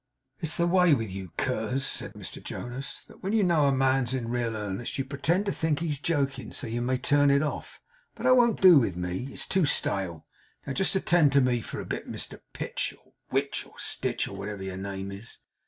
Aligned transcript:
'It's 0.39 0.57
the 0.57 0.65
way 0.65 0.95
with 0.95 1.11
you 1.11 1.31
curs,' 1.37 1.85
said 1.85 2.13
Mr 2.13 2.43
Jonas, 2.43 3.03
'that 3.07 3.21
when 3.21 3.33
you 3.33 3.43
know 3.43 3.67
a 3.67 3.71
man's 3.71 4.15
in 4.15 4.29
real 4.29 4.55
earnest, 4.57 4.97
you 4.97 5.05
pretend 5.05 5.45
to 5.45 5.51
think 5.51 5.77
he's 5.79 5.99
joking, 5.99 6.51
so 6.51 6.65
that 6.65 6.73
you 6.73 6.81
may 6.81 6.97
turn 6.97 7.29
it 7.29 7.43
off. 7.43 7.79
But 8.15 8.23
that 8.23 8.35
won't 8.35 8.59
do 8.59 8.79
with 8.79 8.97
me. 8.97 9.29
It's 9.31 9.45
too 9.45 9.67
stale. 9.67 10.25
Now 10.65 10.73
just 10.73 10.95
attend 10.95 11.33
to 11.33 11.41
me 11.41 11.61
for 11.61 11.79
a 11.79 11.85
bit, 11.85 12.09
Mr 12.11 12.39
Pitch, 12.51 12.95
or 13.05 13.13
Witch, 13.29 13.63
or 13.67 13.75
Stitch, 13.77 14.27
or 14.27 14.35
whatever 14.35 14.63
your 14.63 14.75
name 14.77 15.11
is. 15.11 15.37